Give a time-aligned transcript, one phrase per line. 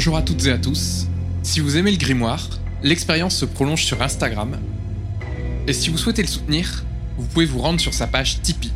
[0.00, 1.08] Bonjour à toutes et à tous.
[1.42, 2.48] Si vous aimez le grimoire,
[2.82, 4.56] l'expérience se prolonge sur Instagram.
[5.66, 6.86] Et si vous souhaitez le soutenir,
[7.18, 8.72] vous pouvez vous rendre sur sa page Tipeee.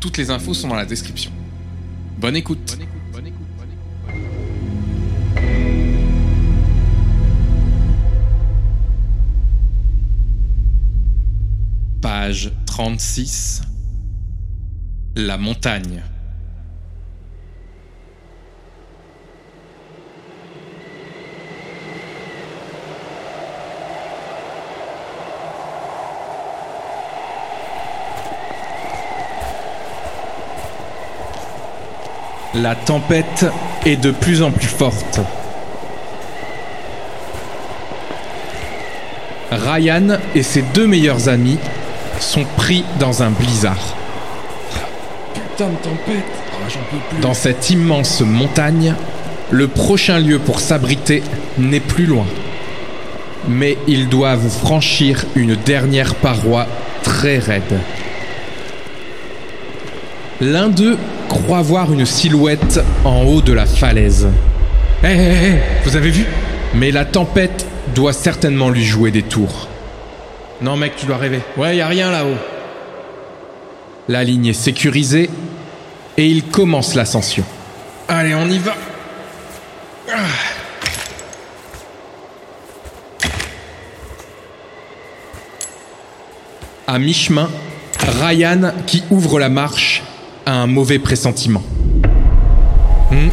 [0.00, 1.30] Toutes les infos sont dans la description.
[2.18, 2.76] Bonne écoute.
[12.00, 13.62] Page 36.
[15.14, 16.02] La montagne.
[32.56, 33.46] La tempête
[33.84, 35.18] est de plus en plus forte.
[39.50, 41.58] Ryan et ses deux meilleurs amis
[42.20, 43.96] sont pris dans un blizzard.
[45.34, 47.20] Putain de tempête Ah, J'en peux plus.
[47.20, 48.94] Dans cette immense montagne,
[49.50, 51.24] le prochain lieu pour s'abriter
[51.58, 52.26] n'est plus loin.
[53.48, 56.66] Mais ils doivent franchir une dernière paroi
[57.02, 57.80] très raide.
[60.40, 64.28] L'un d'eux croit voir une silhouette en haut de la falaise.
[65.02, 66.26] Hé hé hé, vous avez vu?
[66.74, 69.68] Mais la tempête doit certainement lui jouer des tours.
[70.60, 71.40] Non mec, tu dois rêver.
[71.56, 72.36] Ouais, y a rien là-haut.
[74.08, 75.30] La ligne est sécurisée
[76.16, 77.44] et il commence l'ascension.
[78.08, 78.74] Allez, on y va.
[86.86, 87.48] À mi-chemin,
[88.20, 90.02] Ryan, qui ouvre la marche,
[90.46, 91.62] un mauvais pressentiment.
[93.10, 93.28] Hmm.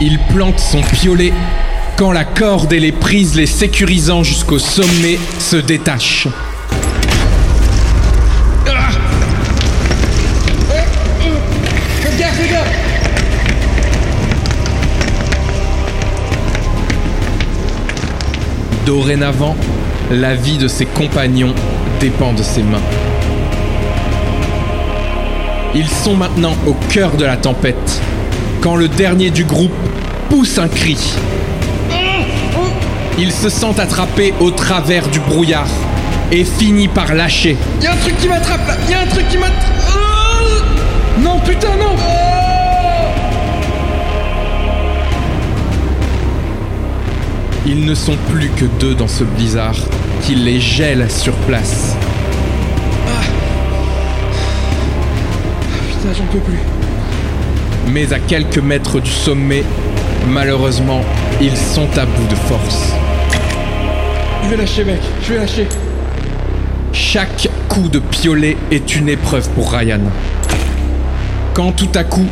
[0.00, 1.32] Il plante son piolet
[1.96, 6.28] quand la corde et les prises les sécurisant jusqu'au sommet se détachent.
[18.86, 19.56] Dorénavant,
[20.10, 21.54] la vie de ses compagnons
[22.00, 22.82] dépend de ses mains.
[25.76, 28.00] Ils sont maintenant au cœur de la tempête,
[28.60, 29.72] quand le dernier du groupe
[30.30, 30.96] pousse un cri.
[33.18, 35.68] Il se sent attrapé au travers du brouillard
[36.30, 37.56] et finit par lâcher.
[37.82, 41.96] Y'a un truc qui m'attrape là Y'a un truc qui m'attrape Ah Non, putain, non
[47.66, 49.76] Ils ne sont plus que deux dans ce blizzard
[50.22, 51.96] qui les gèle sur place.
[56.04, 56.58] Putain, j'en peux plus.
[57.90, 59.64] Mais à quelques mètres du sommet,
[60.28, 61.00] malheureusement,
[61.40, 62.92] ils sont à bout de force.
[64.42, 65.00] Je vais lâcher, mec.
[65.22, 65.66] Je vais lâcher.
[66.92, 70.00] Chaque coup de piolet est une épreuve pour Ryan.
[71.54, 72.26] Quand tout à coup,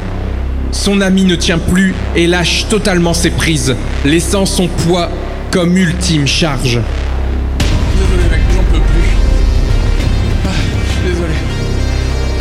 [0.71, 5.09] son ami ne tient plus et lâche totalement ses prises, laissant son poids
[5.51, 6.79] comme ultime charge.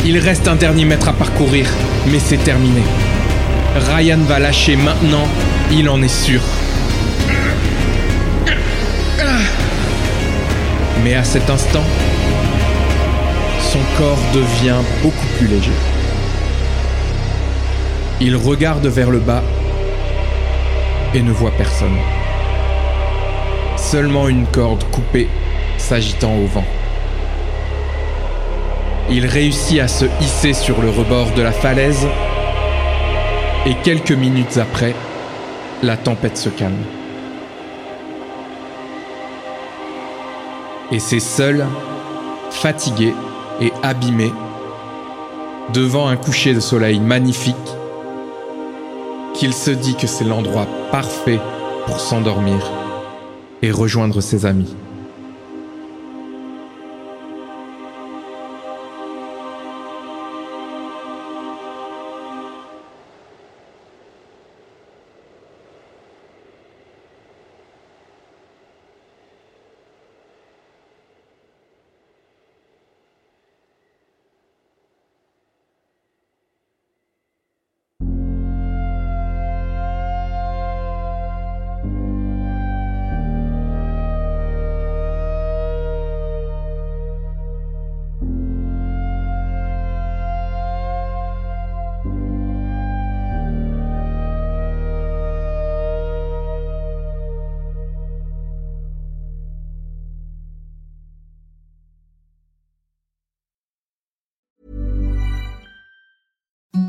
[0.04, 1.66] Il reste un dernier mètre à parcourir,
[2.10, 2.82] mais c'est terminé.
[3.76, 5.28] Ryan va lâcher maintenant,
[5.70, 6.40] il en est sûr.
[11.04, 11.84] Mais à cet instant,
[13.60, 15.72] son corps devient beaucoup plus léger.
[18.20, 19.44] Il regarde vers le bas
[21.14, 21.96] et ne voit personne.
[23.76, 25.28] Seulement une corde coupée
[25.78, 26.66] s'agitant au vent.
[29.14, 32.06] Il réussit à se hisser sur le rebord de la falaise
[33.66, 34.94] et quelques minutes après,
[35.82, 36.82] la tempête se calme.
[40.92, 41.66] Et c'est seul,
[42.52, 43.12] fatigué
[43.60, 44.32] et abîmé,
[45.74, 47.56] devant un coucher de soleil magnifique,
[49.34, 51.40] qu'il se dit que c'est l'endroit parfait
[51.86, 52.58] pour s'endormir
[53.60, 54.74] et rejoindre ses amis.